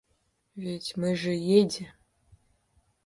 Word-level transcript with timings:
—Ведь 0.63 0.93
мы 0.97 1.15
же 1.15 1.29
едем. 1.29 1.93